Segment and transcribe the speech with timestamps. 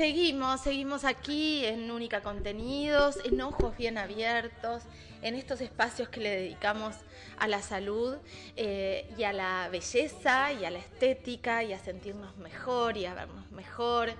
[0.00, 4.84] seguimos, seguimos aquí en Única Contenidos, en Ojos Bien Abiertos,
[5.20, 6.94] en estos espacios que le dedicamos
[7.38, 8.16] a la salud
[8.56, 13.12] eh, y a la belleza y a la estética y a sentirnos mejor y a
[13.12, 14.14] vernos mejor.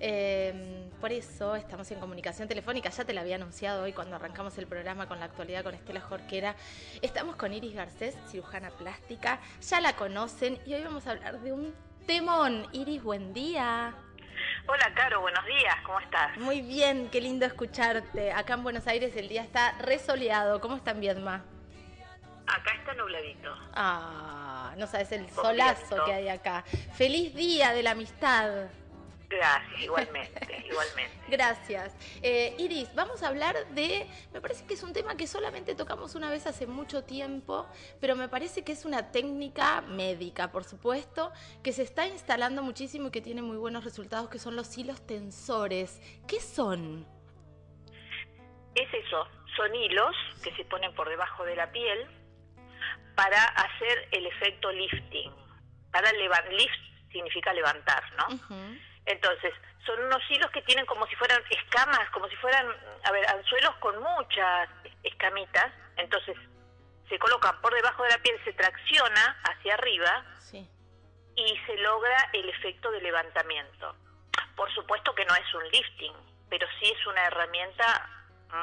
[0.00, 4.56] Eh, por eso estamos en comunicación telefónica, ya te la había anunciado hoy cuando arrancamos
[4.56, 6.56] el programa con la actualidad con Estela Jorquera.
[7.02, 11.52] Estamos con Iris Garcés, cirujana plástica, ya la conocen y hoy vamos a hablar de
[11.52, 11.74] un
[12.06, 12.66] temón.
[12.72, 13.94] Iris, buen día.
[14.68, 16.36] Hola, Caro, buenos días, ¿cómo estás?
[16.38, 18.32] Muy bien, qué lindo escucharte.
[18.32, 20.60] Acá en Buenos Aires el día está resoleado.
[20.60, 21.44] ¿Cómo está en Viedma?
[22.48, 23.54] Acá está nubladito.
[23.74, 26.64] Ah, no sabes el solazo que hay acá.
[26.94, 28.66] Feliz día de la amistad.
[29.28, 31.16] Gracias, igualmente, igualmente.
[31.28, 31.96] Gracias.
[32.22, 36.14] Eh, Iris, vamos a hablar de, me parece que es un tema que solamente tocamos
[36.14, 37.66] una vez hace mucho tiempo,
[38.00, 43.08] pero me parece que es una técnica médica, por supuesto, que se está instalando muchísimo
[43.08, 46.00] y que tiene muy buenos resultados, que son los hilos tensores.
[46.28, 47.06] ¿Qué son?
[48.74, 52.06] Es eso, son hilos que se ponen por debajo de la piel
[53.16, 55.32] para hacer el efecto lifting.
[55.90, 58.56] Para levantar, lift significa levantar, ¿no?
[59.06, 59.54] Entonces,
[59.84, 62.66] son unos hilos que tienen como si fueran escamas, como si fueran,
[63.04, 64.68] a ver, anzuelos con muchas
[65.04, 65.72] escamitas.
[65.96, 66.36] Entonces,
[67.08, 70.24] se colocan por debajo de la piel, se tracciona hacia arriba
[71.36, 73.94] y se logra el efecto de levantamiento.
[74.56, 76.14] Por supuesto que no es un lifting,
[76.48, 78.10] pero sí es una herramienta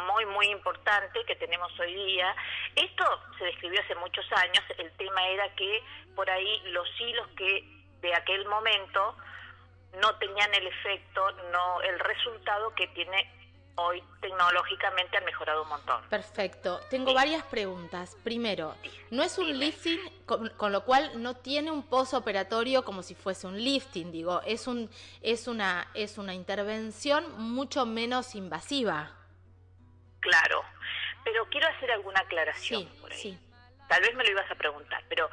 [0.08, 2.36] muy, muy importante que tenemos hoy día.
[2.76, 3.06] Esto
[3.38, 5.84] se describió hace muchos años, el tema era que
[6.16, 7.64] por ahí los hilos que
[8.02, 9.16] de aquel momento
[10.02, 13.30] no tenían el efecto, no el resultado que tiene
[13.76, 16.02] hoy tecnológicamente han mejorado un montón.
[16.10, 16.80] Perfecto.
[16.90, 18.16] Tengo varias preguntas.
[18.24, 18.76] Primero,
[19.10, 23.58] no es un lifting, con, lo cual no tiene un posoperatorio como si fuese un
[23.58, 24.90] lifting, digo, es un
[25.22, 29.12] es una es una intervención mucho menos invasiva.
[30.20, 30.64] Claro.
[31.24, 33.18] Pero quiero hacer alguna aclaración por ahí.
[33.18, 33.40] Sí.
[33.88, 35.30] Tal vez me lo ibas a preguntar, pero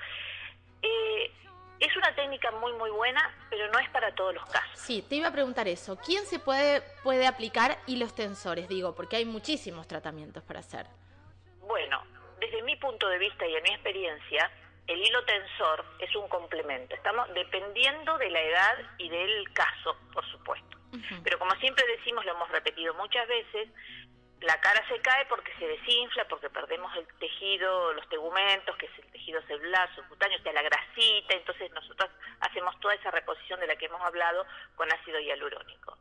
[0.82, 1.32] eh,
[1.81, 4.79] es una técnica muy muy buena, pero no es para todos los casos.
[4.79, 5.97] Sí, te iba a preguntar eso.
[5.97, 8.69] ¿Quién se puede, puede aplicar hilos tensores?
[8.69, 10.87] Digo, porque hay muchísimos tratamientos para hacer.
[11.61, 12.03] Bueno,
[12.39, 14.51] desde mi punto de vista y en mi experiencia,
[14.87, 16.95] el hilo tensor es un complemento.
[16.95, 20.77] Estamos dependiendo de la edad y del caso, por supuesto.
[21.23, 23.69] Pero como siempre decimos, lo hemos repetido muchas veces,
[24.41, 28.99] la cara se cae porque se desinfla, porque perdemos el tejido, los tegumentos, que es
[28.99, 33.67] el tejido celular, subcutáneo, o sea, la grasita, entonces nosotros hacemos toda esa reposición de
[33.67, 34.47] la que hemos hablado
[34.77, 35.99] con ácido hialurónico.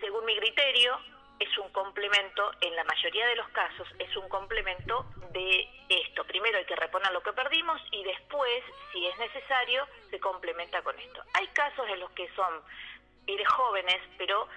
[0.00, 0.98] Según mi criterio,
[1.38, 6.24] es un complemento, en la mayoría de los casos, es un complemento de esto.
[6.24, 10.98] Primero hay que reponer lo que perdimos y después, si es necesario, se complementa con
[10.98, 11.22] esto.
[11.34, 12.62] Hay casos en los que son
[13.24, 14.48] pieles jóvenes, pero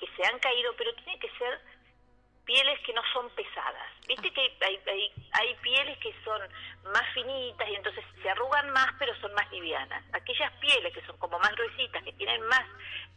[0.00, 1.60] que se han caído, pero tiene que ser
[2.44, 3.88] pieles que no son pesadas.
[4.08, 6.40] Viste que hay, hay, hay, pieles que son
[6.92, 10.02] más finitas y entonces se arrugan más, pero son más livianas.
[10.12, 12.66] Aquellas pieles que son como más gruesitas, que tienen más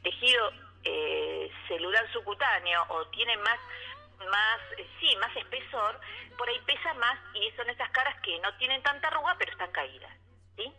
[0.04, 0.52] tejido
[0.84, 3.60] eh, celular subcutáneo o tienen más
[4.30, 6.00] más eh, sí más espesor
[6.38, 9.72] por ahí pesa más y son esas caras que no tienen tanta arruga pero están
[9.72, 10.12] caídas
[10.56, 10.72] sí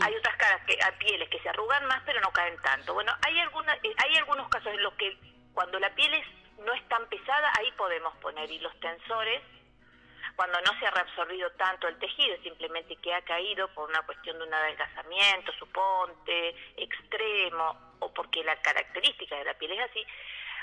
[0.00, 2.94] hay otras caras que hay pieles que se arrugan más pero no caen tanto.
[2.94, 5.16] Bueno, hay alguna, eh, hay algunos casos en los que
[5.52, 6.26] cuando la piel es,
[6.58, 9.42] no es tan pesada, ahí podemos poner hilos tensores.
[10.36, 14.38] Cuando no se ha reabsorbido tanto el tejido, simplemente que ha caído por una cuestión
[14.38, 20.06] de un adelgazamiento, suponte, extremo, o porque la característica de la piel es así,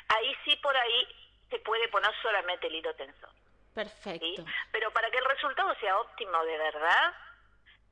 [0.08, 1.08] ahí sí por ahí
[1.50, 3.30] se puede poner solamente el hilo tensor.
[3.76, 4.46] Perfecto.
[4.72, 7.14] Pero para que el resultado sea óptimo de verdad,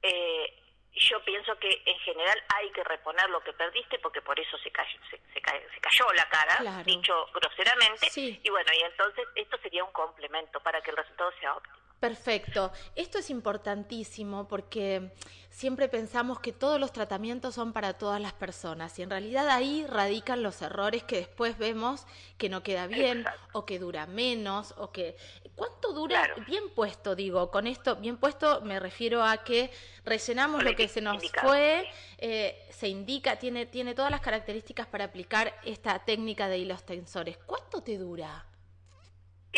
[0.02, 0.65] eh,
[0.96, 4.72] yo pienso que en general hay que reponer lo que perdiste porque por eso se
[4.72, 10.60] cayó, se, cayó la cara, dicho groseramente, y bueno, y entonces esto sería un complemento
[10.62, 11.85] para que el resultado sea óptimo.
[12.06, 12.72] Perfecto.
[12.96, 15.10] Esto es importantísimo porque
[15.50, 19.88] siempre pensamos que todos los tratamientos son para todas las personas y en realidad ahí
[19.88, 22.06] radican los errores que después vemos
[22.38, 25.18] que no queda bien o que dura menos o que...
[25.56, 26.30] ¿Cuánto dura?
[26.46, 29.72] Bien puesto, digo, con esto, bien puesto me refiero a que
[30.04, 35.06] rellenamos lo que se nos fue, eh, se indica, tiene, tiene todas las características para
[35.06, 37.40] aplicar esta técnica de hilos tensores.
[37.48, 38.46] ¿Cuánto te dura?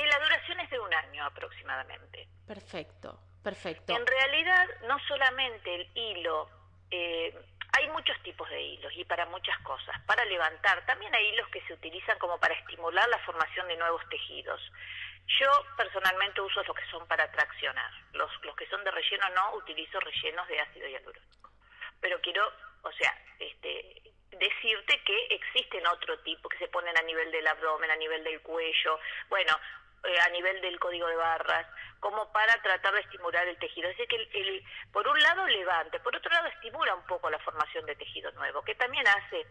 [0.06, 0.77] la duración es de
[1.28, 2.28] aproximadamente.
[2.46, 3.96] Perfecto, perfecto.
[3.96, 6.50] En realidad, no solamente el hilo,
[6.92, 7.34] eh,
[7.78, 9.96] hay muchos tipos de hilos y para muchas cosas.
[10.06, 14.02] Para levantar, también hay hilos que se utilizan como para estimular la formación de nuevos
[14.10, 14.62] tejidos.
[15.40, 17.92] Yo personalmente uso los que son para traccionar.
[18.14, 21.52] Los, los que son de relleno no, utilizo rellenos de ácido hialurónico.
[22.00, 22.50] Pero quiero,
[22.84, 24.02] o sea, este,
[24.32, 28.42] decirte que existen otro tipo que se ponen a nivel del abdomen, a nivel del
[28.42, 29.58] cuello, bueno,
[30.04, 31.66] eh, a nivel del código de barras,
[32.00, 33.90] como para tratar de estimular el tejido.
[33.90, 37.86] Es que el, por un lado levante, por otro lado estimula un poco la formación
[37.86, 39.46] de tejido nuevo, que también hace,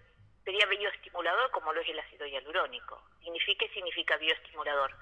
[0.45, 3.03] sería bioestimulador como lo es el ácido hialurónico.
[3.23, 4.95] ¿Significa, significa bioestimulador?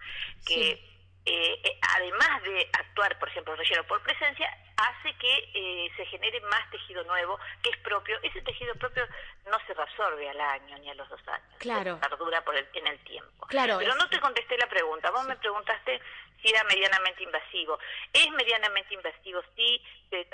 [0.46, 0.80] Que
[1.26, 6.40] eh, eh, además de actuar, por ejemplo, relleno por presencia, hace que eh, se genere
[6.42, 8.18] más tejido nuevo, que es propio.
[8.22, 9.06] Ese tejido propio
[9.50, 11.48] no se reabsorbe al año ni a los dos años.
[11.58, 11.98] Claro.
[12.00, 13.46] Perdura por el, en el tiempo.
[13.46, 13.78] Claro.
[13.78, 15.10] Pero no te contesté la pregunta.
[15.10, 16.00] Vos me preguntaste
[16.42, 17.78] si era medianamente invasivo.
[18.12, 19.82] Es medianamente invasivo, sí.
[20.10, 20.26] Se,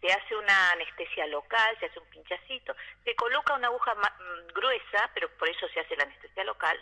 [0.00, 2.74] se hace una anestesia local, se hace un pinchacito,
[3.04, 6.76] se coloca una aguja mm, gruesa, pero por eso se hace la anestesia local,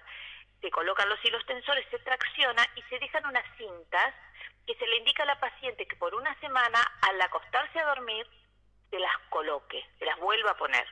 [0.61, 4.15] se colocan los hilos tensores, se tracciona y se dejan unas cintas
[4.67, 8.27] que se le indica a la paciente que por una semana al acostarse a dormir
[8.91, 10.87] se las coloque, se las vuelva a poner,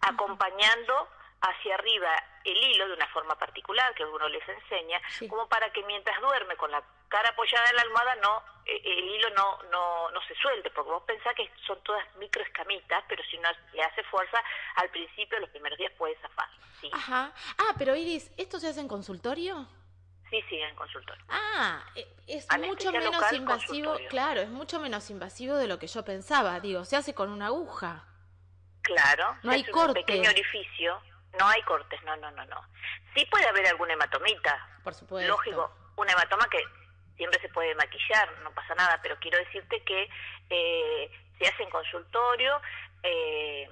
[0.00, 1.08] acompañando
[1.42, 2.10] hacia arriba
[2.44, 6.56] el hilo de una forma particular que uno les enseña, como para que mientras duerme
[6.56, 10.34] con la cara apoyada en la almohada no eh, el hilo no, no, no se
[10.36, 14.38] suelte, porque vos pensás que son todas microescamitas, pero si uno le hace fuerza,
[14.76, 16.48] al principio, los primeros días puede zafar.
[16.92, 17.32] Ajá.
[17.58, 19.68] Ah, pero Iris, ¿esto se hace en consultorio?
[20.30, 21.24] Sí, sí, en consultorio.
[21.28, 26.04] Ah, eh, es mucho menos invasivo, claro, es mucho menos invasivo de lo que yo
[26.04, 26.58] pensaba.
[26.60, 28.04] Digo, se hace con una aguja.
[28.82, 30.00] Claro, no hay corte.
[30.00, 31.00] Un pequeño orificio,
[31.38, 32.62] no hay cortes, no, no, no, no.
[33.14, 34.68] Sí puede haber alguna hematomita.
[34.84, 35.28] Por supuesto.
[35.28, 36.62] Lógico, un hematoma que
[37.16, 40.08] siempre se puede maquillar, no pasa nada, pero quiero decirte que
[40.50, 42.60] eh, se hace en consultorio,
[43.02, 43.68] eh,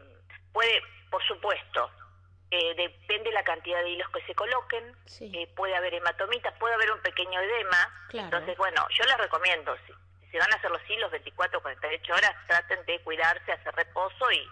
[0.52, 1.90] puede, por supuesto,
[2.50, 4.96] eh, depende la cantidad de hilos que se coloquen,
[5.54, 10.30] puede haber hematomita, puede haber un pequeño edema, entonces bueno, yo les recomiendo, si, si
[10.32, 14.30] se van a hacer los hilos 24 o 48 horas, traten de cuidarse, hacer reposo
[14.32, 14.48] y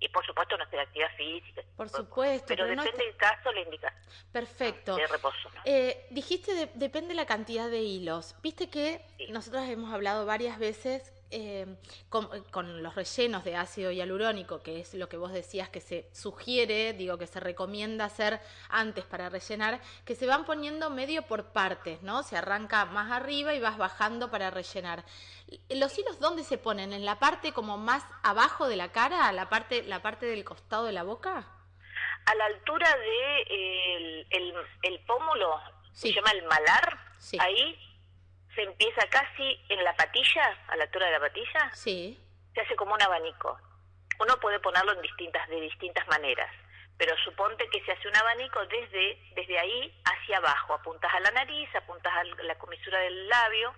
[0.00, 1.62] y por supuesto no hacer actividad física.
[1.76, 2.46] Por supuesto.
[2.48, 3.94] Pero, depende del caso, le indica.
[4.32, 4.96] Perfecto.
[4.96, 5.50] De reposo.
[5.64, 8.34] Eh, dijiste, depende la cantidad de hilos.
[8.42, 11.76] Viste que nosotros hemos hablado varias veces eh,
[12.08, 16.92] con, los rellenos de ácido hialurónico, que es lo que vos decías que se sugiere,
[16.92, 22.02] digo que se recomienda hacer antes para rellenar, que se van poniendo medio por partes,
[22.02, 22.24] ¿no?
[22.24, 25.04] Se arranca más arriba y vas bajando para rellenar.
[25.68, 26.92] ¿Los hilos dónde se ponen?
[26.92, 30.84] ¿En la parte como más abajo de la cara, la parte, la parte del costado
[30.84, 31.46] de la boca?
[32.26, 34.26] A la altura de
[34.82, 35.60] el, pómulo,
[35.92, 36.98] se llama el malar,
[37.38, 37.89] ahí
[38.60, 41.70] se empieza casi en la patilla, a la altura de la patilla.
[41.72, 42.20] Sí.
[42.54, 43.58] Se hace como un abanico.
[44.18, 46.52] Uno puede ponerlo en distintas, de distintas maneras,
[46.98, 50.74] pero suponte que se hace un abanico desde, desde ahí hacia abajo.
[50.74, 53.74] Apuntas a la nariz, apuntas a la comisura del labio,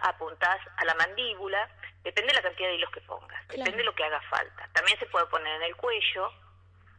[0.00, 1.68] apuntas a la mandíbula,
[2.02, 4.68] depende de la cantidad de hilos que pongas, depende de lo que haga falta.
[4.72, 6.32] También se puede poner en el cuello,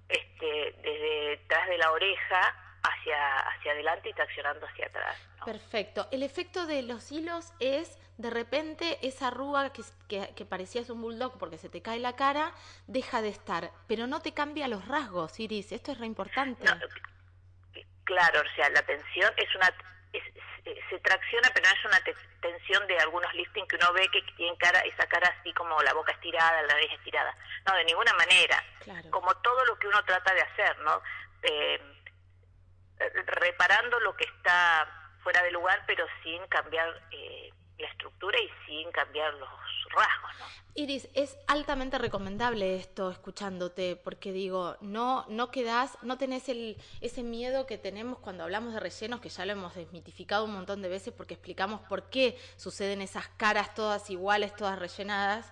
[0.08, 5.18] este, desde detrás de la oreja hacia, hacia adelante y traccionando hacia atrás.
[5.46, 6.08] Perfecto.
[6.12, 11.02] El efecto de los hilos es, de repente, esa arruga que, que, que, parecías un
[11.02, 12.54] bulldog porque se te cae la cara,
[12.88, 15.72] deja de estar, pero no te cambia los rasgos, Iris.
[15.72, 16.66] Esto es re importante.
[18.04, 19.68] claro, o sea, la tensión es una...
[20.90, 22.00] se tracciona, pero no es una
[22.42, 25.94] tensión de algunos lifting que uno ve que tienen cara, esa cara así como la
[25.94, 27.36] boca estirada, la nariz estirada.
[27.68, 28.64] No, de ninguna manera.
[29.10, 31.02] Como todo lo que uno trata de hacer, ¿no?
[31.44, 32.01] Eh,
[33.26, 34.88] reparando lo que está
[35.24, 39.50] fuera de lugar, pero sin cambiar eh, la estructura y sin cambiar los
[39.90, 40.32] rasgos.
[40.74, 47.24] Iris, es altamente recomendable esto escuchándote, porque digo, no, no quedás, no tenés el, ese
[47.24, 50.88] miedo que tenemos cuando hablamos de rellenos, que ya lo hemos desmitificado un montón de
[50.88, 55.52] veces porque explicamos por qué suceden esas caras todas iguales, todas rellenadas,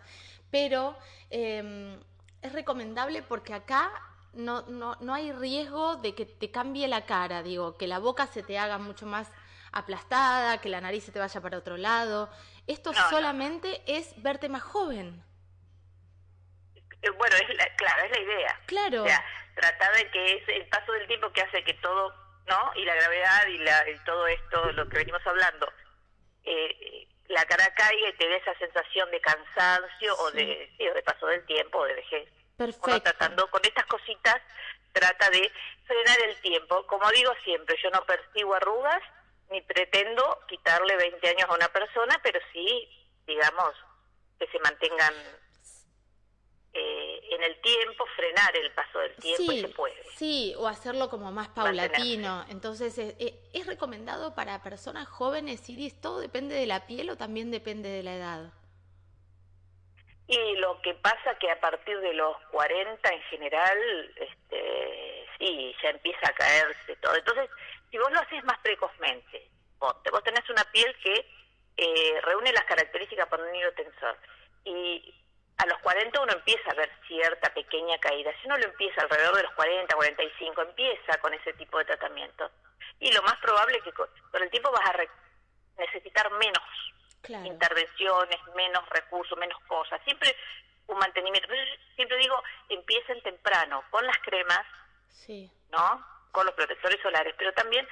[0.52, 0.98] pero
[1.30, 2.00] em,
[2.42, 3.92] es recomendable porque acá
[4.34, 8.28] no, no, no hay riesgo de que te cambie la cara, digo, que la boca
[8.28, 9.32] se te haga mucho más
[9.72, 12.30] aplastada, que la nariz se te vaya para otro lado.
[12.68, 15.24] Esto solamente es verte más joven.
[17.02, 17.46] Eh, bueno, es
[17.78, 18.60] claro, es la idea.
[18.66, 19.04] Claro.
[19.04, 19.24] O sea,
[19.56, 22.14] tratar de que es el paso del tiempo que hace que todo,
[22.48, 22.72] ¿no?
[22.76, 25.72] Y la gravedad y, la, todo esto, lo que venimos hablando,
[26.44, 31.04] eh, la cara caiga y te dé esa sensación de cansancio o de, sí, de
[31.04, 32.30] paso del tiempo o de vejez.
[32.60, 33.02] Perfecto.
[33.02, 34.36] tratando con estas cositas,
[34.92, 35.50] trata de
[35.88, 36.86] frenar el tiempo.
[36.88, 39.02] Como digo siempre, yo no percibo arrugas
[39.50, 42.90] ni pretendo quitarle 20 años a una persona, pero sí,
[43.26, 43.74] digamos,
[44.38, 45.14] que se mantengan
[46.74, 50.04] eh, en el tiempo, frenar el paso del tiempo y se puede.
[50.18, 52.46] Sí, o hacerlo como más paulatino.
[52.50, 56.00] Entonces, eh, eh, ¿es recomendado para personas jóvenes, Iris?
[56.02, 58.54] ¿Todo depende de la piel o también depende de la edad?
[60.30, 65.90] Y lo que pasa que a partir de los 40 en general, este, sí, ya
[65.90, 67.16] empieza a caerse todo.
[67.16, 67.50] Entonces,
[67.90, 71.26] si vos lo haces más precozmente, vos, tenés una piel que
[71.78, 74.16] eh, reúne las características para un hilo tensor.
[74.66, 75.16] Y
[75.58, 78.32] a los 40 uno empieza a ver cierta pequeña caída.
[78.40, 82.52] Si uno lo empieza alrededor de los 40, 45, empieza con ese tipo de tratamiento.
[83.00, 84.08] Y lo más probable es que con,
[84.40, 86.64] el tiempo vas a necesitar menos
[87.28, 90.02] intervenciones, menos recursos, menos cosas.
[90.04, 90.36] Siempre
[90.88, 91.48] un mantenimiento.
[91.96, 94.66] siempre digo, empiecen temprano con las cremas,
[95.10, 95.52] sí.
[95.72, 96.06] ¿no?
[96.32, 97.88] Con los protectores solares, pero también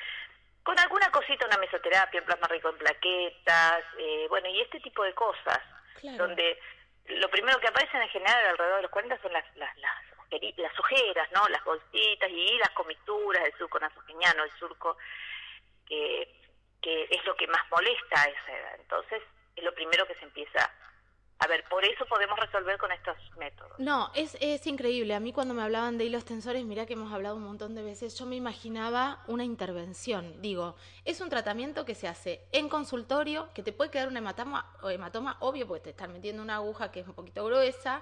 [0.63, 5.03] con alguna cosita, una mesoterapia, un plasma rico en plaquetas, eh, bueno, y este tipo
[5.03, 5.59] de cosas,
[6.17, 6.59] donde
[7.05, 11.31] lo primero que aparecen en general alrededor de los 40 son las, las, las, ojeras,
[11.31, 11.47] ¿no?
[11.47, 14.97] Las bolsitas y las comituras del surco nasogeniano, el surco
[15.85, 16.46] que
[16.81, 18.75] que es lo que más molesta a esa edad.
[18.79, 19.21] Entonces,
[19.55, 20.71] es lo primero que se empieza
[21.39, 23.77] a ver, por eso podemos resolver con estos métodos.
[23.77, 25.13] No, es, es increíble.
[25.13, 27.83] A mí cuando me hablaban de hilos tensores, mira que hemos hablado un montón de
[27.83, 30.41] veces, yo me imaginaba una intervención.
[30.41, 34.75] Digo, es un tratamiento que se hace en consultorio, que te puede quedar un hematoma,
[34.81, 38.01] o hematoma obvio, porque te están metiendo una aguja que es un poquito gruesa,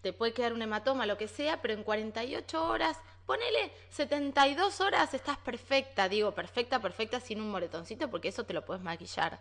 [0.00, 5.12] te puede quedar un hematoma, lo que sea, pero en 48 horas Ponele 72 horas,
[5.12, 9.40] estás perfecta, digo, perfecta, perfecta, sin un moretoncito, porque eso te lo puedes maquillar.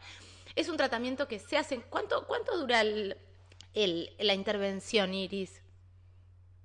[0.56, 1.82] Es un tratamiento que se hace.
[1.82, 3.16] ¿Cuánto, cuánto dura el,
[4.18, 5.62] la intervención, Iris?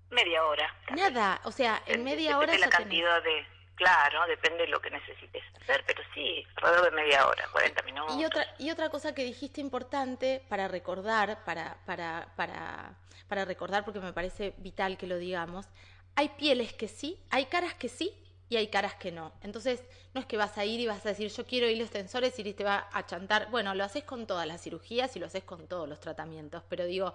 [0.08, 0.74] Media hora.
[0.96, 2.52] Nada, o sea, en media hora.
[2.52, 3.46] Depende la cantidad de.
[3.74, 8.16] Claro, depende de lo que necesites hacer, pero sí, alrededor de media hora, 40 minutos.
[8.16, 12.94] Y otra, y otra cosa que dijiste importante para recordar, para, para, para,
[13.26, 15.66] para recordar, porque me parece vital que lo digamos,
[16.14, 18.12] hay pieles que sí, hay caras que sí
[18.48, 19.32] y hay caras que no.
[19.42, 19.80] Entonces,
[20.12, 22.52] no es que vas a ir y vas a decir, yo quiero hilos tensores y
[22.52, 23.50] te va a chantar.
[23.50, 26.84] Bueno, lo haces con todas las cirugías y lo haces con todos los tratamientos, pero
[26.84, 27.14] digo,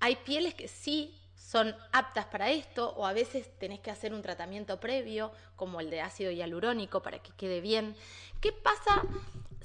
[0.00, 4.22] hay pieles que sí son aptas para esto o a veces tenés que hacer un
[4.22, 7.94] tratamiento previo, como el de ácido hialurónico, para que quede bien.
[8.40, 9.02] ¿Qué pasa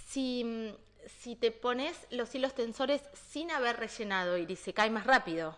[0.05, 0.75] si,
[1.07, 5.57] si te pones los hilos tensores sin haber rellenado y se cae más rápido?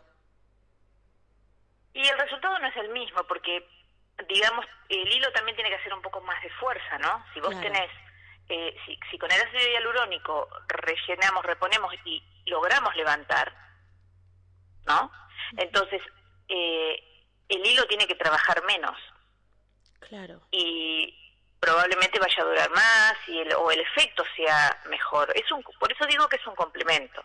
[1.93, 3.67] Y el resultado no es el mismo, porque,
[4.27, 7.23] digamos, el hilo también tiene que hacer un poco más de fuerza, ¿no?
[7.33, 7.89] Si vos tenés,
[8.49, 13.53] eh, si, si con el ácido hialurónico rellenamos, reponemos y logramos levantar,
[14.85, 15.11] ¿no?
[15.57, 16.01] Entonces,
[16.47, 18.97] eh, el hilo tiene que trabajar menos.
[19.99, 20.41] Claro.
[20.51, 21.17] Y
[21.59, 25.31] probablemente vaya a durar más y el, o el efecto sea mejor.
[25.35, 27.23] Es un, por eso digo que es un complemento.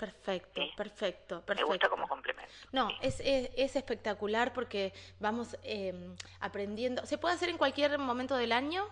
[0.00, 1.54] Perfecto, perfecto, perfecto.
[1.54, 2.50] Me gusta como complemento.
[2.72, 5.92] No, es, es, espectacular porque vamos eh,
[6.40, 7.04] aprendiendo.
[7.04, 8.88] ¿Se puede hacer en cualquier momento del año?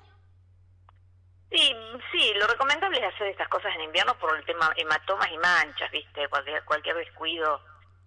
[1.50, 1.75] Sí,
[2.12, 5.91] sí, lo recomendable es hacer estas cosas en invierno por el tema hematomas y manchas,
[5.91, 6.29] ¿viste?
[6.29, 7.59] Cualquier, cualquier descuido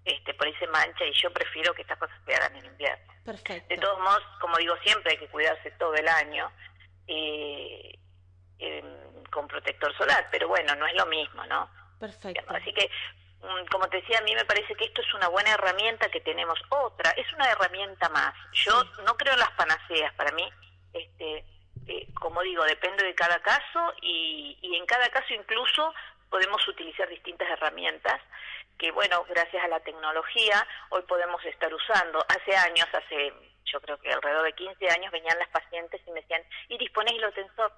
[0.05, 3.13] este, por ahí se mancha y yo prefiero que estas cosas se hagan en invierno.
[3.25, 3.67] Perfecto.
[3.67, 6.51] De todos modos, como digo siempre, hay que cuidarse todo el año
[7.07, 7.97] eh,
[9.31, 11.67] con protector solar, pero bueno, no es lo mismo, ¿no?
[12.01, 12.53] Perfecto.
[12.53, 12.89] Así que,
[13.41, 16.19] mm, como te decía, a mí me parece que esto es una buena herramienta que
[16.19, 16.59] tenemos.
[16.69, 18.33] Otra, es una herramienta más.
[18.53, 20.13] Yo no creo en las panaceas.
[20.15, 20.49] Para mí,
[20.93, 21.45] este,
[21.87, 25.93] eh, como digo, depende de cada caso y, y en cada caso incluso
[26.29, 28.19] podemos utilizar distintas herramientas
[28.79, 32.25] que, bueno, gracias a la tecnología hoy podemos estar usando.
[32.27, 33.31] Hace años, hace
[33.71, 37.21] yo creo que alrededor de 15 años, venían las pacientes y me decían, y disponéis
[37.21, 37.71] los tensor,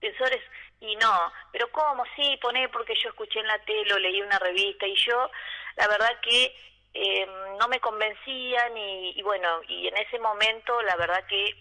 [0.00, 0.40] tensores
[0.80, 2.04] y no, pero ¿cómo?
[2.16, 5.30] Sí, poné porque yo escuché en la tele o leí una revista y yo,
[5.76, 6.54] la verdad que
[6.94, 7.26] eh,
[7.58, 11.54] no me convencían y, y, bueno, y en ese momento la verdad que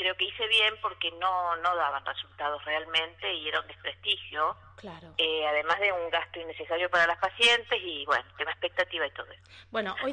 [0.00, 4.56] creo que hice bien porque no, no daban resultados realmente y era un desprestigio.
[4.76, 5.12] Claro.
[5.18, 9.26] Eh, además de un gasto innecesario para las pacientes y bueno, tema expectativa y todo
[9.30, 9.42] eso.
[9.70, 10.12] Bueno, hoy,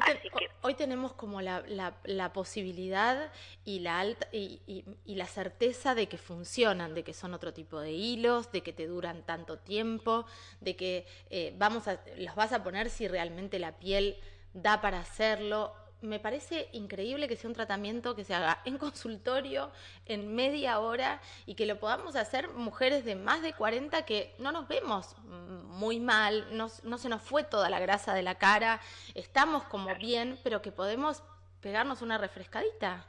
[0.60, 1.64] hoy tenemos como la,
[2.04, 3.32] la, posibilidad
[3.64, 4.60] y la, alta, y,
[5.06, 8.74] y, la certeza de que funcionan, de que son otro tipo de hilos, de que
[8.74, 10.26] te duran tanto tiempo,
[10.60, 14.20] de que eh, vamos a, los vas a poner si realmente la piel
[14.52, 19.70] da para hacerlo me parece increíble que sea un tratamiento que se haga en consultorio,
[20.06, 24.52] en media hora, y que lo podamos hacer mujeres de más de 40 que no
[24.52, 28.80] nos vemos muy mal, no, no se nos fue toda la grasa de la cara,
[29.14, 31.22] estamos como bien, pero que podemos
[31.60, 33.04] pegarnos una refrescadita.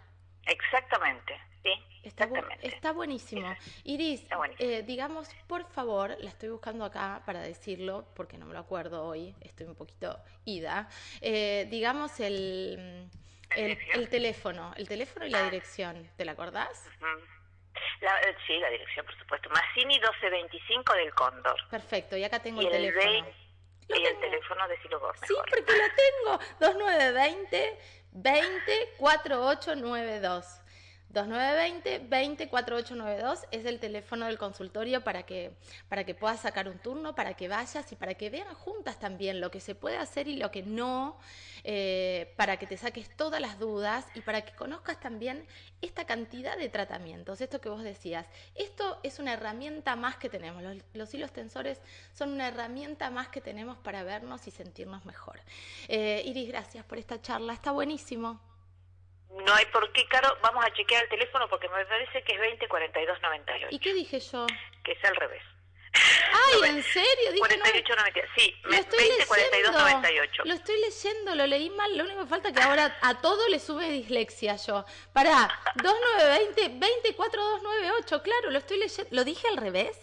[0.45, 1.48] Exactamente.
[1.63, 1.71] Sí,
[2.03, 2.29] está,
[2.61, 3.53] está buenísimo.
[3.83, 4.25] Iris,
[4.59, 9.05] eh, digamos, por favor, la estoy buscando acá para decirlo, porque no me lo acuerdo
[9.05, 10.89] hoy, estoy un poquito ida.
[11.21, 13.09] Eh, digamos el,
[13.55, 15.43] el, teléfono, el teléfono y la ah.
[15.43, 16.87] dirección, ¿te la acordás?
[18.01, 19.49] Eh, sí, la dirección, por supuesto.
[19.49, 21.57] Massini 1225 del Cóndor.
[21.69, 23.27] Perfecto, y acá tengo el, teléfono.
[23.89, 26.39] y el teléfono de Silo Sí, porque lo tengo.
[26.59, 27.79] 2920
[28.11, 30.61] 20 4892.
[31.13, 35.51] 2920-204892 es el teléfono del consultorio para que,
[35.87, 39.41] para que puedas sacar un turno, para que vayas y para que vean juntas también
[39.41, 41.17] lo que se puede hacer y lo que no,
[41.63, 45.47] eh, para que te saques todas las dudas y para que conozcas también
[45.81, 48.27] esta cantidad de tratamientos, esto que vos decías.
[48.55, 51.81] Esto es una herramienta más que tenemos, los, los hilos tensores
[52.13, 55.39] son una herramienta más que tenemos para vernos y sentirnos mejor.
[55.87, 58.48] Eh, Iris, gracias por esta charla, está buenísimo.
[59.29, 60.35] No hay por qué, Caro.
[60.41, 63.67] Vamos a chequear el teléfono porque me parece que es 204298.
[63.69, 64.47] ¿Y qué dije yo?
[64.83, 65.43] Que es al revés.
[65.93, 67.31] Ay, ¿en serio?
[67.31, 68.03] Dije 48, no...
[68.35, 70.43] Sí, lo estoy 20, 42, 98.
[70.45, 71.97] Lo estoy leyendo, lo leí mal.
[71.97, 74.85] Lo único que falta es que ahora a todo le sube dislexia yo.
[75.13, 78.23] Pará, 2920, 24298.
[78.23, 79.09] Claro, lo estoy leyendo.
[79.11, 79.97] ¿Lo dije al revés?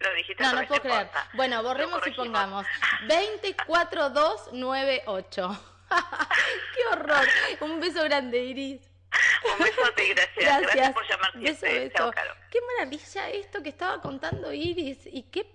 [0.00, 1.10] Lo dijiste no, al no revés, puedo creer.
[1.34, 2.66] Bueno, borremos y pongamos
[3.06, 5.71] 24298.
[6.74, 7.26] ¡Qué horror!
[7.60, 8.80] Un beso grande, Iris.
[9.44, 10.36] Un besote, gracias.
[10.36, 12.10] Gracias, gracias por llamar beso, beso.
[12.50, 15.46] Qué maravilla esto que estaba contando Iris y qué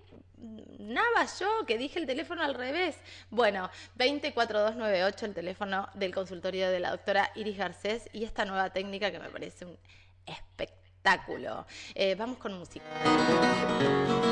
[0.78, 2.96] nada yo que dije el teléfono al revés.
[3.30, 9.10] Bueno, 24298 el teléfono del consultorio de la doctora Iris Garcés y esta nueva técnica
[9.10, 9.78] que me parece un
[10.26, 11.66] espectáculo.
[11.94, 12.84] Eh, vamos con música.